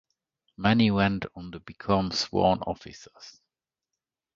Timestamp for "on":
1.35-1.51